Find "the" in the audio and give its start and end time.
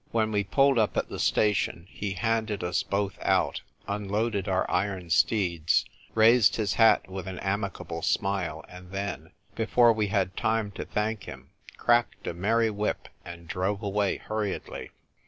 1.09-1.19